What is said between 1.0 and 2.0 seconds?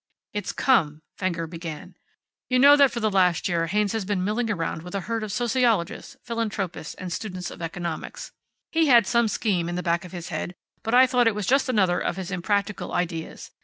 Fenger began.